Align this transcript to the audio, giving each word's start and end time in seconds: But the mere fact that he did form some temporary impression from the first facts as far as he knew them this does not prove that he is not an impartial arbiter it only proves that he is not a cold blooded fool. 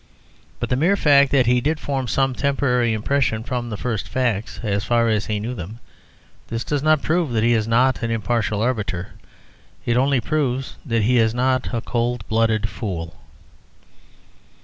But 0.59 0.69
the 0.69 0.75
mere 0.75 0.97
fact 0.97 1.29
that 1.29 1.45
he 1.45 1.61
did 1.61 1.79
form 1.79 2.07
some 2.07 2.33
temporary 2.33 2.91
impression 2.91 3.43
from 3.43 3.69
the 3.69 3.77
first 3.77 4.07
facts 4.09 4.59
as 4.63 4.83
far 4.83 5.09
as 5.09 5.27
he 5.27 5.39
knew 5.39 5.53
them 5.53 5.77
this 6.47 6.63
does 6.63 6.81
not 6.81 7.03
prove 7.03 7.31
that 7.33 7.43
he 7.43 7.53
is 7.53 7.67
not 7.67 8.01
an 8.01 8.09
impartial 8.09 8.63
arbiter 8.63 9.13
it 9.85 9.97
only 9.97 10.19
proves 10.19 10.75
that 10.83 11.03
he 11.03 11.19
is 11.19 11.35
not 11.35 11.71
a 11.71 11.81
cold 11.81 12.27
blooded 12.27 12.67
fool. 12.67 13.13